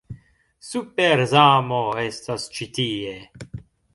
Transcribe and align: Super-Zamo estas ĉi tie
Super-Zamo 0.69 1.83
estas 2.05 2.47
ĉi 2.57 2.69
tie 2.79 3.15